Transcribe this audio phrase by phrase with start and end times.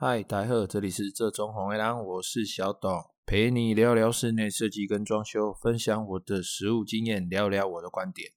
[0.00, 8.30] 嗨，大家好，这里是这装潢的人，我是小董，陪你聊聊室内设计跟装修，分享我的实务经验，聊聊我的观点。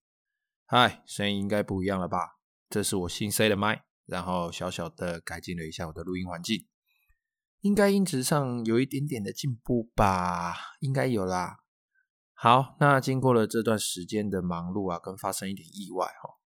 [0.66, 2.40] 嗨，声音应该不一样了吧？
[2.68, 6.66] 这是我新塞的麦，然后小小的改进了一下我的录音环境，
[7.60, 10.56] 应该音质上有一点点的进步吧？
[10.80, 11.58] 应该有啦。
[12.34, 16.41] 好，那经过了这段时间的忙碌啊，跟发生一点意外哈。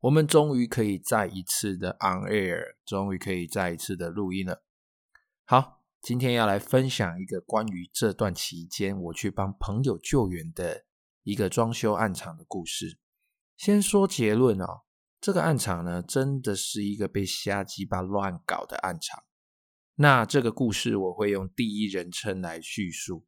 [0.00, 4.62] 我们终于可以再一次的 on air，终于可以再一次的录音了。
[5.44, 10.86] 好，今天要来分享一个关于这段期间我去帮朋友救援的
[11.22, 12.98] 一个装修案场的故事。
[13.58, 14.84] 先说结论哦，
[15.20, 19.24] 这个案场呢，真的是一个被瞎鸡巴乱搞的案场。
[19.96, 23.26] 那这个故事我会用第一人称来叙述，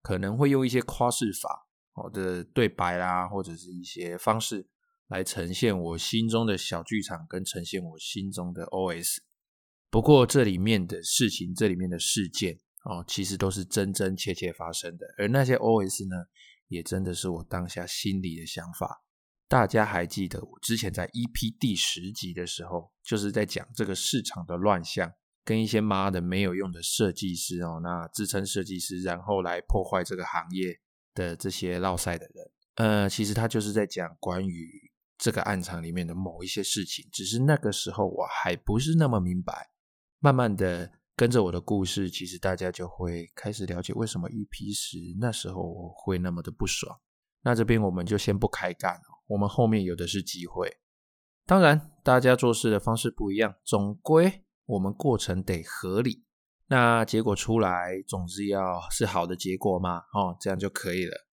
[0.00, 1.66] 可能会用一些夸饰法，
[2.02, 4.70] 我的对白啦，或者是一些方式。
[5.08, 9.18] 来呈现我心中的小剧场，跟呈现我心中的 OS。
[9.90, 15.06] 不过这里面的事情，这里面的事件哦，其实都是真真切切发生的。
[15.18, 16.16] 而那些 OS 呢，
[16.68, 19.04] 也真的是我当下心里的想法。
[19.46, 25.12] 大家还记得我之前在 EP 第十集的时候，就是在讲这个市场的乱象，
[25.44, 30.80] 跟一些妈的没有用的设计师哦，那自称设计师，然后来破坏这个行业
[31.14, 32.50] 的这些烙赛的人。
[32.76, 34.83] 呃，其实他就是在讲关于。
[35.24, 39.70] 这个暗场里面的某一些事情，只是那个时候我还不是那么明白。
[40.18, 47.00] 慢慢的跟着我的故事，其实大家就会开始了解为什么 EP10 那时候我会那么的不爽。
[47.40, 50.70] 那这边我们就先不开干，我们后面有的是机会。
[51.46, 56.26] 当然，大家做事的方式不一样，总归我们过程得合理。
[56.66, 61.26] 那结果出来，总之要是好的结果嘛，哦，这样就可以了。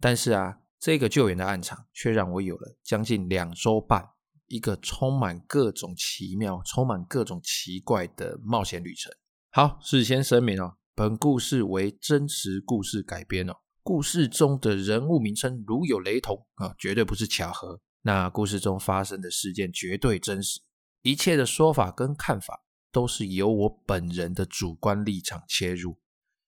[0.00, 0.62] 但是啊。
[0.78, 4.04] 这个救援的案场却让我有了将近两周半，
[4.46, 9.12] 一个充满各种奇妙、充满各种奇怪的冒险旅程。
[9.50, 13.54] 好，事先声明哦，本故事为真实故事改编哦。
[13.82, 17.80] 故事中的人物名称如有雷同啊，绝对不是巧合。
[18.02, 20.60] 那故事中发生的事件绝对真实，
[21.02, 25.98] 一切的说法跟看法都是由我本人的主观立场切入。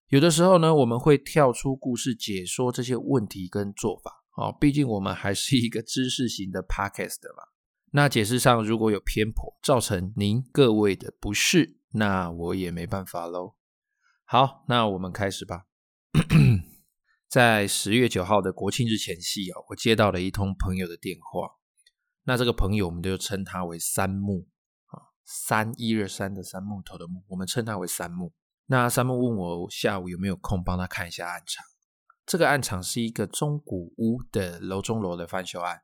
[0.08, 4.17] 有的时候呢，我们会跳出故事解说这些问题跟做法。
[4.38, 7.42] 哦，毕竟我们还是一个知识型的 podcast 嘛。
[7.90, 13.56] 那解释上如果有偏颇，造成您各位的不适，那我也没办法喽。
[14.24, 15.64] 好，那我们开始吧。
[17.28, 21.48] 在十月九号的国庆日前夕啊，我接到了一通朋友的电话。
[22.22, 24.46] 那这个朋友，我们就称他为三木
[24.86, 28.32] 啊，三一二三的三木头的木，我们称他为三木。
[28.66, 31.64] 那三木问我下午有没有空帮他看一下案场。
[32.28, 35.80] 这个案场是一个中古屋的楼中楼的翻修案，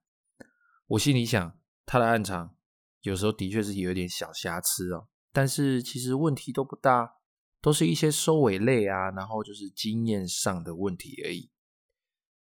[0.88, 2.54] 我心里想，他的案场
[3.00, 7.14] 有时候的确是有点小瑕疵哦，但是其实问题都不大，
[7.62, 11.50] 都是一些收尾类啊，然后就是经验上的问题而已。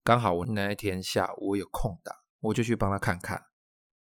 [0.03, 3.49] 刚好我那一天下午有空档，我就去帮他看看。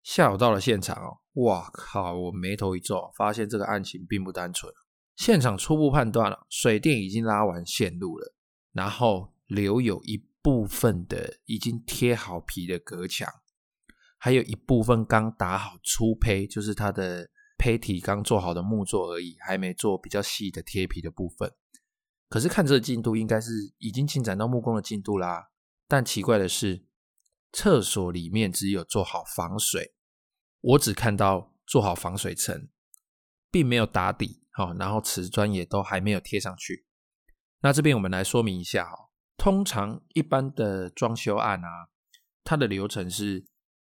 [0.02, 2.14] 下午到了现场哦，哇靠！
[2.14, 4.72] 我眉头一皱，发现这个案情并不单纯。
[5.16, 8.34] 现场初步判断了，水电已经拉完线路了，
[8.72, 9.34] 然后。
[9.50, 13.28] 留有一部分的已经贴好皮的隔墙，
[14.16, 17.28] 还有一部分刚打好粗胚，就是它的
[17.58, 21.52] 胚体刚做好的木作而已，还没做比较细的贴皮的部分。
[22.28, 25.50] 可是看这个进度，应该是已经进展到木工的进度啦。
[25.88, 26.86] 但奇怪的是，
[27.52, 29.94] 厕所里面只有做好防水，
[30.60, 32.68] 我只看到做好防水层，
[33.50, 34.44] 并没有打底。
[34.52, 36.86] 好，然后瓷砖也都还没有贴上去。
[37.62, 39.09] 那这边我们来说明一下哈。
[39.40, 41.88] 通常一般的装修案啊，
[42.44, 43.46] 它的流程是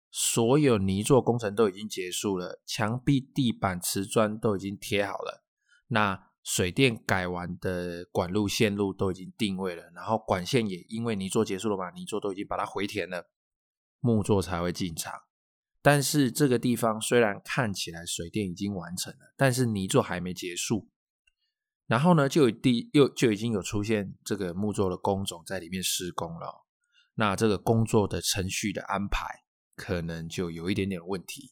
[0.09, 5.43] 所有泥作工程都已经结束了，墙壁、地板、瓷砖都已经贴好了，
[5.87, 13.29] 那水电改完的管路线路都已经定位了，然后管线也因为泥作结束了嘛，泥作都已经把它回填了，
[13.99, 15.13] 木作才会进场。
[15.81, 20.89] 但是这个地方虽然看起来水电已经完成了，但是泥作还没结束。
[21.93, 26.65] 然后呢，就有第又就已经有出现这个木作的工种在里面施工了。
[27.13, 29.27] 那这个工作的程序的安排
[29.75, 31.51] 可能就有一点点问题。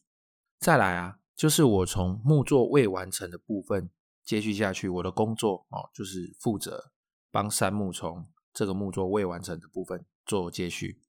[0.58, 3.88] 再来啊，就是我从木作未完成的部分
[4.24, 6.90] 接续下去，我的工作哦，就是负责
[7.30, 11.00] 帮三木从这个木作未完成的部分做接续，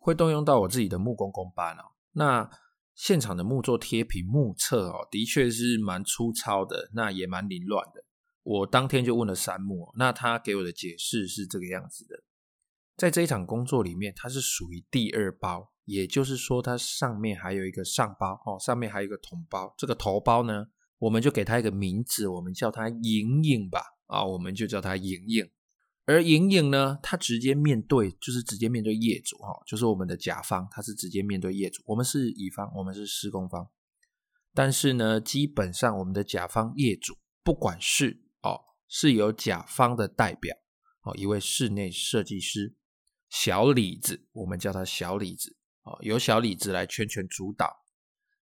[0.00, 1.92] 会动用到我自己的木工工班哦。
[2.14, 2.50] 那
[2.96, 8.02] 现场的木作贴皮目测哦，的确是蛮粗糙的，那也蛮凌乱的。
[8.42, 12.22] 我当天就问了三木，那他给我的解释是这个样子的，
[12.96, 20.66] 在这一场工作里面，它是属于第二包，也就是说，它上面还有一个上包哦，上面还有一个统包，这个头包呢
[20.98, 23.80] 我们就给他一个名字，我们叫他莹莹吧。
[24.06, 25.48] 啊，我们就叫他莹莹。
[26.04, 31.80] 而莹莹呢，他直接面对，就是直接面对业主哈，就是我们的甲方，他是直接面对业主。
[31.86, 33.68] 我们是乙方，我们是施工方。
[34.52, 40.56] 但是呢，基本上我们的甲方业主，不管是哦，是由甲方的代表
[41.02, 42.74] 哦，一位室内设计师
[43.28, 47.84] 小李子，我们叫他小李子哦，由小李子来全权主导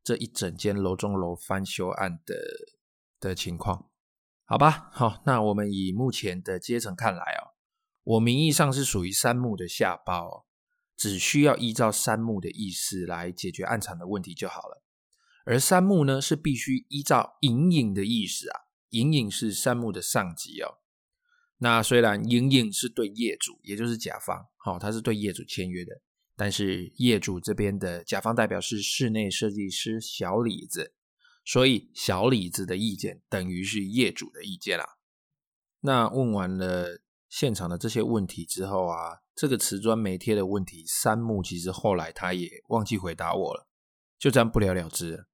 [0.02, 2.34] 这一整间楼中楼翻修案的
[3.20, 3.90] 的情况，
[4.44, 4.88] 好吧？
[4.92, 7.52] 好，那我们以目前的阶层看来哦，
[8.04, 10.44] 我名义上是属于三木的下包哦，
[10.96, 14.82] 只需要依照三木的意思来解决案场的问题就好了。
[15.44, 20.78] 而三木呢，是必须依照隐隐的意思啊，莹莹是三木的上级哦。
[21.58, 26.00] 那虽然莹莹是对业主，也就是甲方，好、哦，他是对业主签约的，
[26.36, 30.94] 但是业主这边的甲方代表是室内设计师小李子，
[31.44, 34.98] 所以小李子的意见等于是业主的意见啦。
[35.80, 43.68] 那问完了现场的这些问题之后啊，这个瓷砖没贴的问题，三木其实后来他也忘记回答我了，
[44.18, 45.27] 就这样不了了之了。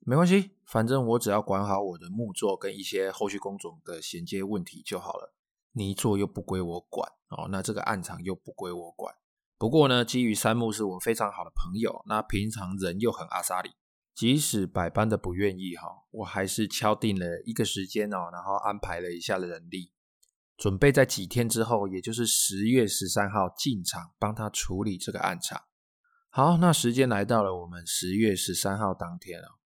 [0.00, 5.34] 没关系，反正我只要管好我的木作跟一些后续工种的衔接问题就好了。
[5.72, 9.14] 泥作又不归我管哦，那这个暗场又不归我管。
[9.56, 13.70] 不过呢，基于三木是我非常好的朋友，那平常人又很阿莎里，
[14.14, 19.92] 即使百般的不愿意哈，我还是敲定了一个时间哦，然后安排了一下人力，
[20.56, 25.62] 准备在几天之后，也就是十月十三号进场帮他处理这个暗场。
[26.30, 29.59] 好，那时间来到了我们十月十三号当天了。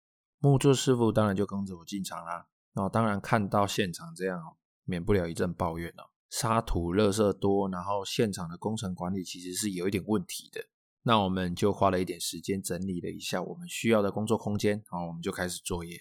[0.43, 2.47] 木作师傅当然就跟着我进场啦。
[2.73, 6.03] 哦，当然看到现场这样哦，免不了一阵抱怨哦。
[6.31, 10.59] 沙土、垃圾多，然后现场的工程管理其实是有一点问题的。
[11.03, 15.99] 那我们就花了一点时间整理了一下我们需要的工作空间，好，我们就开始作业。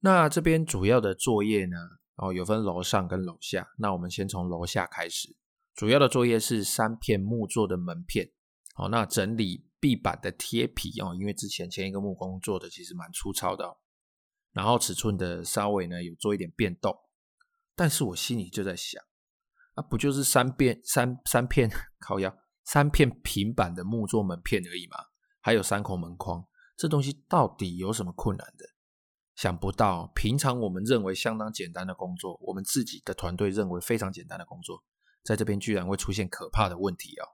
[0.00, 1.76] 那这边主要的作业呢，
[2.16, 3.68] 哦，有分楼上跟楼下。
[3.76, 5.36] 那我们先从楼下开始，
[5.74, 8.30] 主要的作业是三片木作的门片。
[8.74, 13.76] 好，那整理壁板的贴皮哦，因为之前前一个木工做的其实蛮粗糙的哦。
[14.52, 16.94] 然后尺寸的稍微呢有做一点变动，
[17.74, 19.02] 但是我心里就在想，
[19.74, 24.96] 啊不就是三片三三片靠腰三片平板的木作门片而已嘛，
[25.40, 26.46] 还有三孔门框，
[26.76, 28.66] 这东西到底有什么困难的？
[29.34, 34.84] 想不到，平常我们认为相当简单的工作，我们自己的团队认为非常简单的工作，
[35.24, 37.24] 在这边居然会出现可怕的问题哦。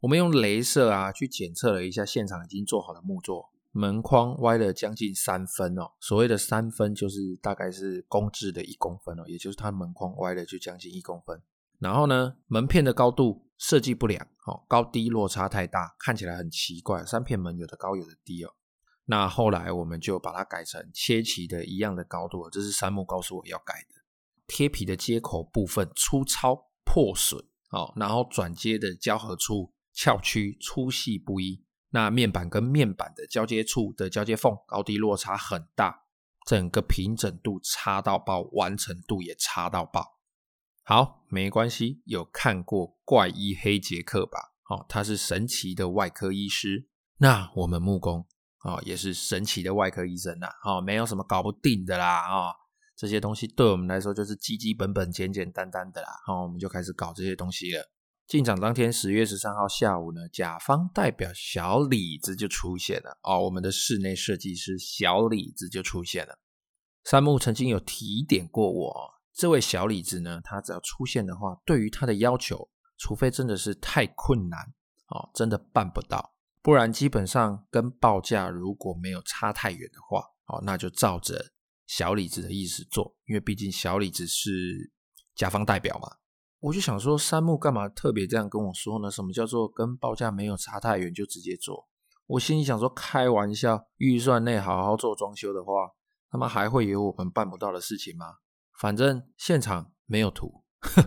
[0.00, 3.51] 我们用镭射啊去检测了一下现场已经做好的木座。
[3.72, 11.42] 门框歪了将近三分哦，所谓的三分就是大概是公制的一公分哦，也就是它门框歪了就将近一公分。
[11.78, 17.04] 然后呢，门片的高度设计不良哦，高低落差太大，看起来很奇怪。
[17.04, 18.52] 三片门有的高有的低哦。
[19.06, 24.02] 那后来我们就把它改成切齐的一样的高度，这是三木告诉我要改的。
[24.46, 31.64] 贴皮的接口部分粗糙破损哦，然后转接的胶合处翘曲粗细不一。
[31.92, 36.04] 那面板跟面板的交接处的交接缝高低落差很大，
[36.46, 40.18] 整个平整度差到爆，完成度也差到爆。
[40.82, 44.52] 好，没关系，有看过怪医黑杰克吧？
[44.68, 46.88] 哦，他是神奇的外科医师。
[47.18, 48.26] 那我们木工
[48.64, 50.48] 哦，也是神奇的外科医生呐。
[50.64, 52.26] 哦，没有什么搞不定的啦。
[52.32, 52.54] 哦，
[52.96, 56.08] 这些东西对我们来说就是基基本本、简简单单的啦。
[56.26, 57.91] 哦，我们就开始搞这些东西了。
[58.26, 66.38] 进场当天，十月十三号下午呢，甲方代表小李子就出现了哦，我们的室内设计师小李子就出现了。
[67.04, 74.60] 三木曾经有提点过我，这位小李子呢，他只要出现的话，对于他的要求，除非真的是太困难
[75.08, 81.52] 哦，真的办不到，不然基本上跟报价如果没有差太远的话，哦，那就照着
[81.86, 84.90] 小李子的意思做，因为毕竟小李子是
[85.34, 86.21] 甲方代表嘛。
[86.62, 89.10] 我就想说，三木干嘛特别这样跟我说呢？
[89.10, 91.88] 什么叫做跟报价没有差太远就直接做？
[92.26, 95.72] 我心里想说，开玩笑，预算内好好做装修的话，
[96.30, 98.36] 他们还会有我们办不到的事情吗？
[98.78, 101.02] 反正现场没有图，哼，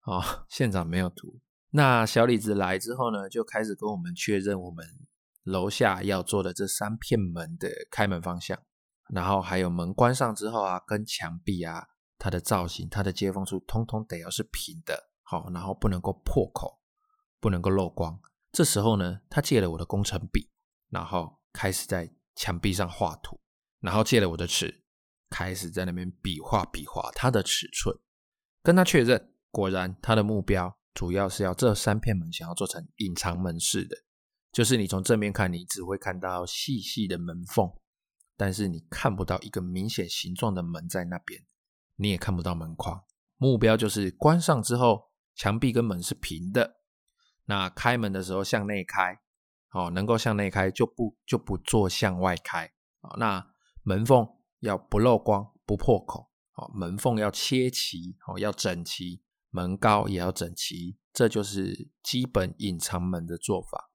[0.00, 1.38] 啊，现场没有图。
[1.70, 4.84] 那小李子来之后呢，就开始跟我们确认我们
[5.44, 8.58] 楼下要做的这三片门的开门方向，
[9.10, 11.86] 然后还有门关上之后啊，跟墙壁啊。
[12.18, 16.80] 它的造型，它的接缝处，通通得要是平的，好，然后不能够破口，
[17.40, 18.20] 不能够漏光。
[18.50, 20.50] 这时候呢，他借了我的工程笔，
[20.88, 23.38] 然后开始在墙壁上画图，
[23.80, 24.82] 然后借了我的尺，
[25.28, 27.94] 开始在那边比划比划它的尺寸，
[28.62, 33.96] 跟他确认，果然他的目标主要是要这三片门想要做成隐藏门式的，
[34.50, 37.70] 就是你从正面看，你只会看到细细的门缝，
[38.36, 41.44] 但是你看不到一个明显形状的门在那边，
[41.98, 43.04] 你也看不到门框。
[43.36, 46.76] 目标就是关上之后，墙壁跟门是平的。
[47.44, 49.20] 那开门的时候向内开，
[49.72, 52.66] 哦，能够向内开就不就不做向外开。
[53.00, 53.46] 哦，那
[53.82, 54.26] 门缝
[54.60, 63.90] 要不漏光不破口，哦，门缝要切齐，哦，要整齐，门高也要整齐，这就是基本隐藏门的做法。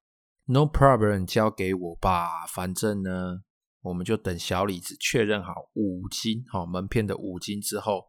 [0.46, 3.44] No problem，交给我吧，反正呢。
[3.84, 8.06] 我们就等小李子确认好五金，好门片的五金之后，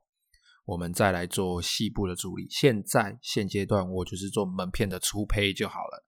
[0.64, 2.46] 我们再来做细部的处理。
[2.48, 6.06] 现在现阶段，我就是做门片的粗胚就好了。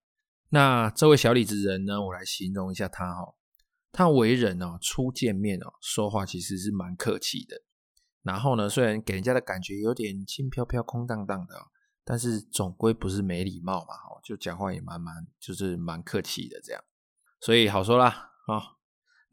[0.51, 3.35] 那这位小李子人呢，我来形容一下他哈，
[3.91, 7.61] 他为人哦，初见面哦，说话其实是蛮客气的。
[8.23, 11.57] 然后呢，虽然给人家的感觉有点轻飘飘、空荡荡的，
[12.05, 16.81] 但是总归不是没礼貌嘛，就讲话也蛮蛮，就是蛮客气的这样。
[17.41, 18.76] 所以好说啦，啊。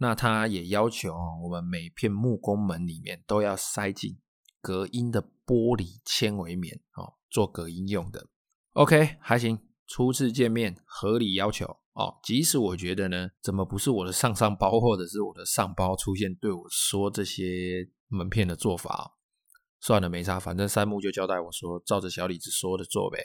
[0.03, 4.19] 那他也要求我们每片木工门里面都要塞进
[4.61, 8.27] 隔音的玻璃纤维棉哦，做隔音用的。
[8.73, 9.57] OK，还行，
[9.87, 12.19] 初次见面合理要求哦。
[12.21, 19.13] 即使我觉得呢，怎么不是我的上上包或者是我的上包出现对我说这些门片的做法，
[19.79, 23.19] 算了，没差，反正山木就交代我说，照着小李子说的做呗。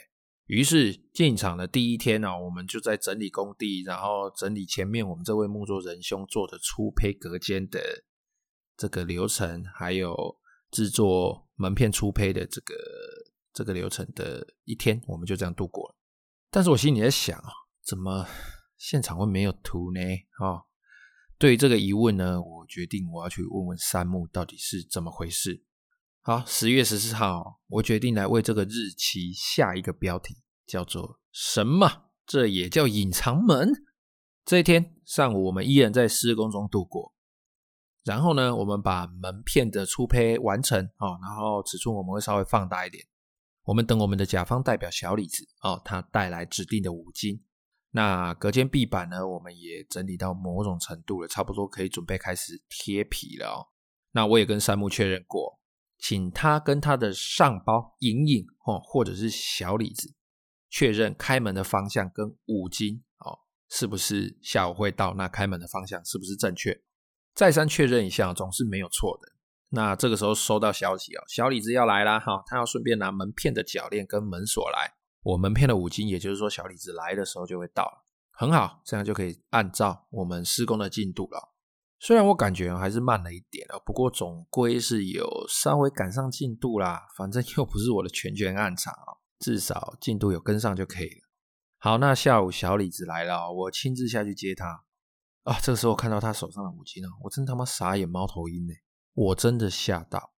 [0.49, 7.79] 于是进场的第一天呢、我们就在整理工地，然后整理前面我们这位木作仁兄做的粗胚隔间的
[8.75, 10.15] 这个流程，还有
[10.71, 12.73] 制作门片粗胚的这个
[13.53, 15.95] 这个流程的一天，我们就这样度过了。
[16.49, 17.51] 但是我心里在想啊，
[17.85, 18.25] 怎么
[18.75, 20.01] 现场会没有图呢？
[20.43, 20.65] 啊，
[21.37, 25.63] 对于这个疑问呢，我决定我要去问问山木到底是怎么回事。
[26.21, 30.35] 好，十月十四号，我决定来为这个日期下一个标题，
[30.67, 32.09] 叫做“什么？
[32.25, 33.71] 这也叫隐藏门？”
[34.43, 37.13] 这一天上午，我们依然在施工中度过。
[38.03, 43.05] 然后呢，我们把门片的粗胚完成啊，然后尺寸我们会稍微放大一点。
[43.63, 47.43] 我们等我们的甲方代表小李子哦，他带来指定的五金。
[47.91, 53.67] 那隔间壁板呢，我们也整理到某种程度了，差不多可以准备开始贴皮了哦。
[54.11, 55.58] 那我也跟山木确认过。
[55.99, 60.15] 请他跟他的上包隐隐哦，或者是小李子
[60.69, 63.39] 确认开门的方向跟五金哦，
[63.69, 65.13] 是不是下午会到？
[65.15, 66.81] 那开门的方向是不是正确？
[67.35, 69.33] 再三确认一下，总是没有错的。
[69.71, 74.93] 那这个时候收到消息哦，小李子要来啦哈，他要顺便拿门片的铰链跟门锁来。
[75.21, 78.05] 我门片的五金，也就是说小李子来的时候就会到了。
[78.31, 81.53] 很好，这样就可以按照我们施工的进度了。
[82.01, 87.05] 虽然我感觉还是慢了一点啊，不过总归是有稍微赶上进度啦。
[87.17, 88.93] 反正又不是我的全权暗场，
[89.39, 91.29] 至少进度有跟上就可以了。
[91.77, 94.85] 好，那下午小李子来了，我亲自下去接他。
[95.43, 98.73] 啊，这个时候看到他手上的武器呢，我真他妈傻眼猫头鹰呢！
[99.13, 100.33] 我真的吓到，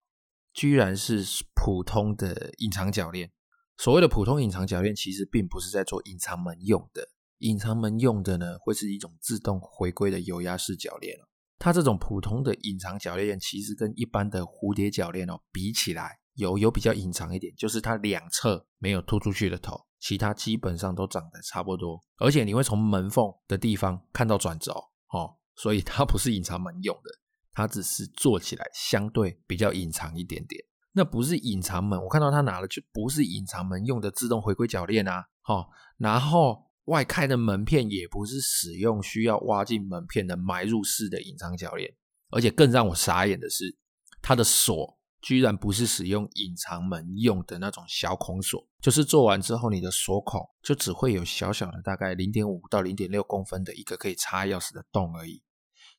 [0.54, 3.32] 居然是普通的隐藏铰链。
[3.78, 7.10] 所谓的普通隐藏铰链，其实并不是在做隐藏门用的。
[7.40, 11.26] 隐藏门用的呢，会是一种自动回归的油压式铰链哦。
[11.64, 22.02] 它这种普通的隐藏鉸链，其实跟一般的蝴蝶鉸链哦比起来，有有比较隐藏一点，就是它两侧没有突出去的头，其他基本上都长得差不多。
[22.18, 24.74] 而且你会从门缝的地方看到转轴
[25.14, 27.12] 哦，所以它不是隐藏门用的，
[27.54, 30.60] 它只是做起来相对比较隐藏一点点。
[30.94, 36.71] 那不是隐藏门，我看到他拿了就不是隐藏门用的自动回归鉸链啊，哦，然后。
[36.92, 41.96] 外开的门片也不是使用需要挖进门片的埋入式的隐藏铰链，
[42.30, 43.78] 而且更让我傻眼的是，
[44.22, 55.42] 它的锁居然不是使用隐藏门用的那种小孔锁，就是做完之后你的锁孔就只会有小小的大概零点五到零点六公分的一个可以插钥匙的洞而已，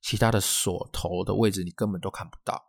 [0.03, 2.61] 其他的锁头的位置你根本都看不到。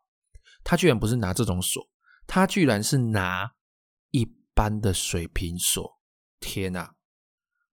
[0.63, 1.83] 他居然不是拿这种锁，
[2.25, 3.51] 他居然是拿
[4.11, 5.99] 一般的水平锁！
[6.39, 6.95] 天哪！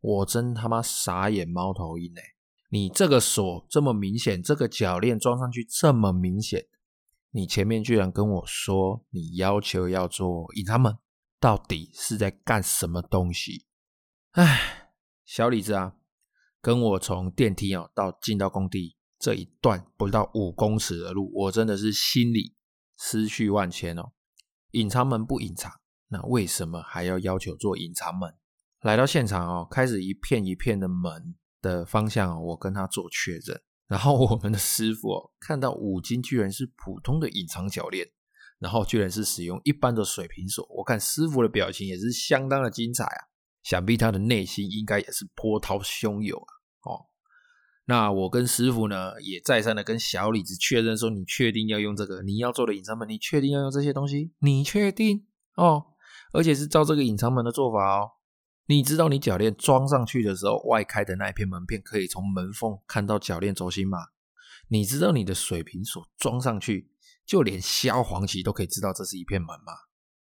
[0.00, 2.22] 我真他妈傻眼猫头鹰哎！
[2.70, 6.66] 你这个锁这么明显，这个铰链装上去这么明显，
[7.32, 10.96] 你前面居然跟我说你要求要做隐藏门，
[11.38, 13.66] 到底是在干什么东西？
[14.32, 14.92] 哎，
[15.24, 15.96] 小李子啊，
[16.60, 22.54] 跟我从电梯哦到进到工地这一段不到五公尺的路，我真的是心里
[22.96, 24.12] 思绪万千哦。
[24.70, 25.72] 隐藏门不隐藏，
[26.08, 28.34] 那为什么还要要求做隐藏门？
[28.82, 33.60] 来到现场哦，开始一片一片的门的方向，我跟他做确认。
[33.86, 38.06] 然后我们的师傅哦，看到五金居然是普通的隐藏铰链，
[38.58, 40.66] 然后居然是使用一般的水平锁。
[40.70, 43.28] 我看师傅的表情也是相当的精彩啊，
[43.62, 46.52] 想必他的内心应该也是波涛汹涌啊。
[46.90, 47.06] 哦，
[47.84, 52.22] 那我跟师傅呢，也再三的跟小李子确认说，你确定要用这个？
[52.22, 54.32] 你要做的隐藏门，你确定要用这些东西？
[54.38, 55.84] 你确定哦？
[56.32, 58.12] 而且是照这个隐藏门的做法哦。
[58.70, 63.98] 你知道你鉸链装上去的时候，外开的那一片门片可以从门缝看到鉸链轴心吗？
[64.68, 66.92] 你知道你的水平锁装上去，
[67.26, 69.72] 就连萧煌奇都可以知道这是一片门吗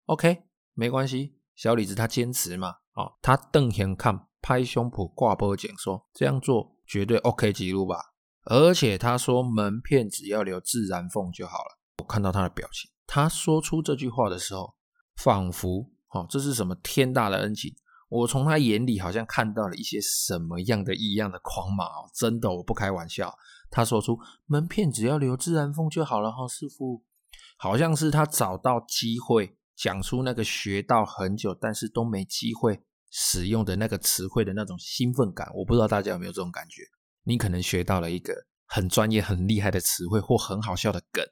[0.07, 8.15] ？OK，没关系，小李子他坚持嘛，哦，他瞪眼看，拍胸脯挂波讲说这样做绝对 OK 记录吧。
[8.45, 11.79] 而且他说门片只要留自然缝就好了。
[11.99, 14.75] 我看到他的表情，他说出这句话的时候，
[15.17, 17.77] 仿佛哦，这是什么天大的恩情。
[18.09, 23.35] 我从他眼里好像看到了一些什么样的异样的狂马哦，真的，我不开玩笑。
[23.71, 27.03] 他说出门片只要留自然风就好了哈，师傅，
[27.59, 35.51] 好像是他找到机会讲出那个学到很久但是都没机会使用的那个词汇的那种兴奋感。
[35.55, 36.83] 我不知道大家有没有这种感觉？
[37.25, 38.33] 你可能学到了一个
[38.67, 41.23] 很专业、很厉害的词汇或很好笑的梗，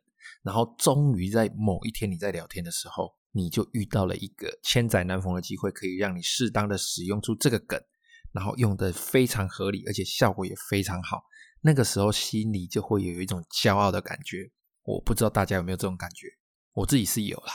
[0.42, 3.14] 然后终于在某一天你在聊天的时候。
[3.36, 7.78] 你就遇到了一个千载难逢的机会，可以让你适当的使用出这个梗，
[8.32, 11.22] 然后用得非常合理，而且效果也非常好。
[11.60, 14.50] 那个时候心里就会有一种骄傲的感觉。
[14.84, 16.28] 我不知道大家有没有这种感觉，
[16.72, 17.52] 我自己是有啦。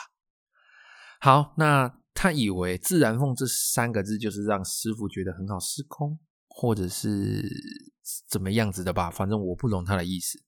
[1.19, 7.43] 好，那他以为“自然缝”这三个字就是让师傅觉得很好施工，或者是
[8.29, 9.09] 怎么样子的吧？
[9.09, 10.43] 反正我不懂他的意思。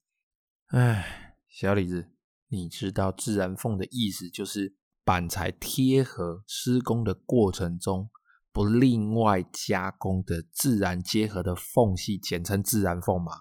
[0.68, 2.12] 哎，小李子，
[2.50, 4.76] 你知道“自然缝”的意思就是？
[5.04, 8.10] 板材贴合施工的过程中，
[8.52, 13.34] 不另外加工的自然结合的缝隙，简称自然缝嘛。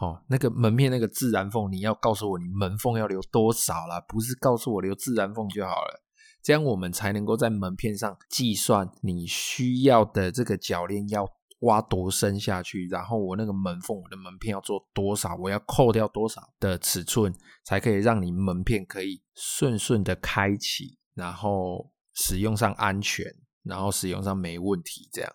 [0.00, 6.02] 哦，那个门片那个自然缝，你要告诉我你门缝要留多少啦，不是告诉我留自然缝就好了。
[6.40, 11.28] 这样我们才能够在门片上计算你需要的这个铰链要
[11.60, 17.34] 挖多深下去，然后我那个门缝，我的门片要做多少，我要扣掉多少的尺寸，
[17.64, 23.26] 才可以让你门片可以顺顺的开启，然后使用上安全，
[23.64, 25.08] 然后使用上没问题。
[25.12, 25.34] 这样，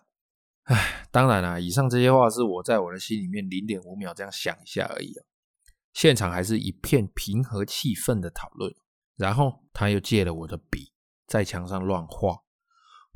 [0.62, 5.24] 唉，当然啦，以上这些话是我在我的心里面零点五秒这样想一下而已啊。
[5.92, 8.74] 现场还是一片平和气氛的讨论，
[9.16, 10.92] 然后他又借了我的笔，
[11.26, 12.38] 在墙上乱画。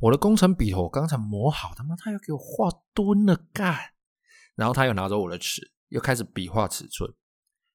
[0.01, 3.77] 我的工程笔头刚才磨好，他妈他又给我画墩了干，
[4.55, 7.13] 然后他又拿走我的尺，又开始比划尺寸。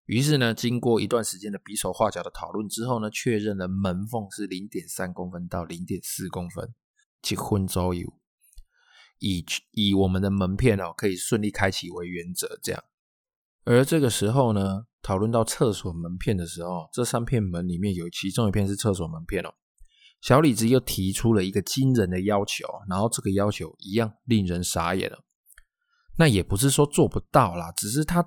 [0.05, 6.73] 于是呢，经过一段时间的比手画脚的讨论之后呢，确认了门缝是零点三公分到零点四公分，
[7.21, 8.13] 七分左右。
[9.19, 12.83] 以以我们的门片哦可以顺利开启为原则，这样。
[13.65, 19.53] 而这个时候呢，讨论到厕所门片的时候，这三片门里面有其中一片是厕所门片哦。
[20.23, 25.19] 小李子又提出了一个惊人的要求，然后这个要求一样令人傻眼了。
[26.17, 28.25] 那也不是说做不到啦，只是他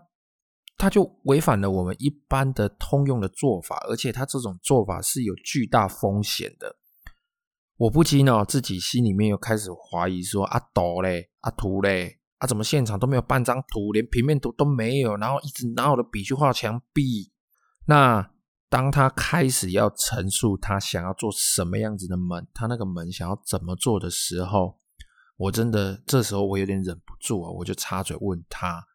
[0.77, 6.77] 他就违反了我们一般的通用的做法，而且他这种做法是有巨大风险的。
[7.79, 17.33] 我不禁呢，自己心里面又开始怀疑说：阿斗嘞，阿图嘞，啊怎么现场都没有半张图，连平面图都没有，然后一直拿我的笔去画墙壁，
[17.87, 18.36] 那。
[18.77, 24.79] 当他开始要陈述他想要做什么样子的门，他那个门想要怎么做的时候，
[25.39, 28.87] 我真的这时候我有点忍不住啊，我就插嘴问他：“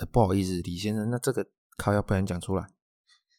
[0.00, 1.46] 呃，不好意思，李先生，那这个
[1.76, 2.64] 靠要不然讲出来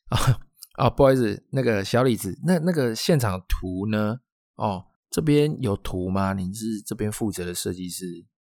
[0.07, 0.39] 啊
[0.75, 4.21] 啊， 不好意思，那个小李子，那那个现场图呢？
[4.55, 6.31] 哦，这边有图吗？
[6.31, 8.05] 您是这边负责的设计师，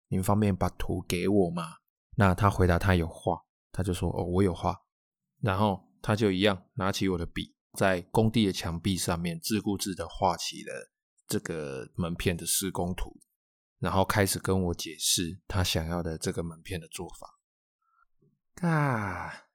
[0.09, 1.63] 您方便把图给我吗？”
[2.15, 4.75] 那他回答他有画，他就说：“哦，我有画。”
[5.41, 5.88] 然后。
[6.01, 10.91] 他就一样拿起我的笔，在工地的墙壁上面自顾自的画起了
[11.27, 13.19] 这个门片的施工图，
[13.79, 18.67] 然后开始跟我解释他想要的这个门片的做法。
[18.67, 19.45] 啊，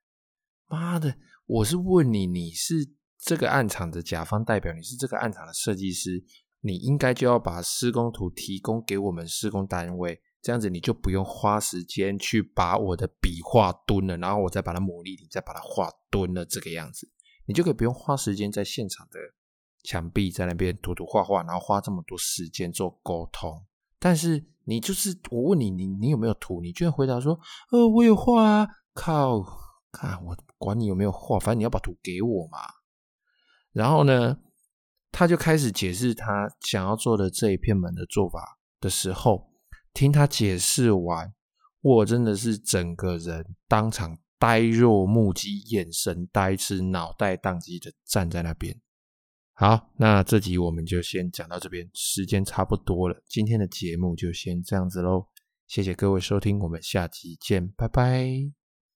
[0.66, 1.16] 妈的！
[1.46, 6.24] 我是问你，你是这个案场的甲方代表，你是这个案场的设计师，
[6.61, 10.22] 你应该就要把施工图提供给我们施工单位。
[10.44, 17.11] 这样子你就不用花时间去把我的笔画蹲了，然后我再把它磨砺，你再把它画蹲了，这个样子，
[17.46, 19.18] 你就可以不用花时间在现场的
[19.85, 23.64] 墙壁在那边涂涂画画，然后花这么多时间做沟通。
[23.98, 26.61] 但是你就是我问你，你你有没有图？
[26.61, 27.40] 你居然回答说，
[27.72, 28.68] 呃，我有画啊！
[28.92, 29.42] 靠，
[29.90, 32.59] 看我管你有没有画，反正你要把图给我嘛。
[33.72, 34.37] 然后呢，
[35.11, 39.53] 他就开始解释他想要做的这一片门的做法的时候。
[39.94, 41.33] 听他解释完，
[41.80, 48.78] 我真的是整个人当场呆若木鸡，眼神呆滞，脑袋宕机的站在那边。
[49.52, 55.28] 好，那这集我们就先讲到这边，时间差不多了，今天的节目就先这样子喽。
[55.68, 58.63] 谢谢各位收听，我们下集见，拜拜。